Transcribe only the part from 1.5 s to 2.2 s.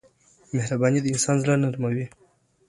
نرموي.